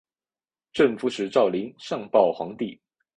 [0.73, 2.81] 镇抚使赵霖上报皇帝。